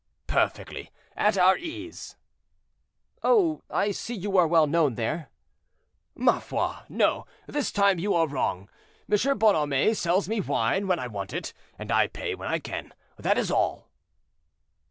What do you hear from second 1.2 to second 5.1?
our ease." "Oh! I see you are well known